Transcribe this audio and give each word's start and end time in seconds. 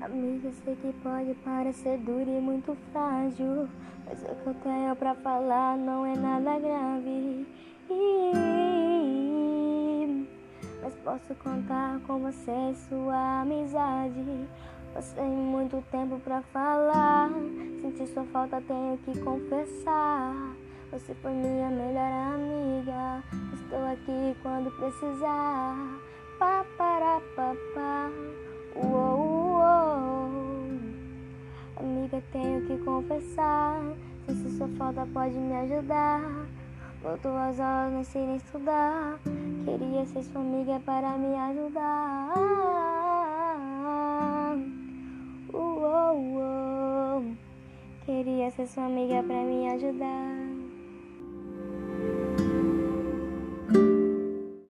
Amiga, 0.00 0.52
sei 0.64 0.76
que 0.76 0.92
pode 1.02 1.34
parecer 1.44 1.98
dura 1.98 2.30
e 2.30 2.40
muito 2.40 2.76
frágil, 2.92 3.68
mas 4.04 4.22
o 4.22 4.34
que 4.34 4.46
eu 4.48 4.54
tenho 4.62 4.94
pra 4.96 5.14
falar 5.14 5.78
não 5.78 6.04
é 6.04 6.14
nada 6.14 6.58
grave. 6.58 7.46
Mas 10.82 10.94
posso 10.96 11.34
contar 11.36 11.98
com 12.06 12.18
você 12.18 12.74
sua 12.88 13.40
amizade. 13.40 14.46
Passei 14.94 15.24
muito 15.24 15.82
tempo 15.90 16.20
pra 16.20 16.40
falar, 16.52 17.28
senti 17.80 18.06
sua 18.06 18.22
falta, 18.26 18.60
tenho 18.60 18.96
que 18.98 19.18
confessar. 19.18 20.54
Você 20.92 21.12
foi 21.14 21.32
minha 21.32 21.68
melhor 21.68 22.34
amiga, 22.34 23.20
estou 23.54 23.84
aqui 23.90 24.36
quando 24.40 24.70
precisar. 24.78 25.76
Pá, 26.38 26.64
para, 26.78 27.20
pá, 27.34 27.56
pá. 27.74 28.08
Uou, 28.76 29.58
uou. 29.58 30.30
Amiga, 31.80 32.22
tenho 32.30 32.64
que 32.64 32.78
confessar. 32.84 33.82
Se 34.28 34.56
sua 34.56 34.68
falta 34.78 35.04
pode 35.12 35.34
me 35.34 35.56
ajudar. 35.56 36.22
Voltou 37.02 37.36
às 37.36 37.58
aulas, 37.58 37.92
não 37.92 38.04
sei 38.04 38.24
nem 38.24 38.36
estudar. 38.36 39.18
Queria 39.64 40.06
ser 40.06 40.22
sua 40.22 40.40
amiga 40.40 40.78
para 40.86 41.18
me 41.18 41.34
ajudar. 41.34 42.23
Queria 48.44 48.56
ser 48.56 48.66
sua 48.66 48.84
amiga 48.84 49.22
para 49.22 49.42
me 49.42 49.70
ajudar. 49.70 50.63